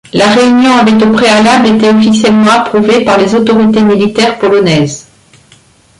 [0.13, 5.05] La réunion avait au préalable été officiellement approuvée par les autorités militaires polonaises.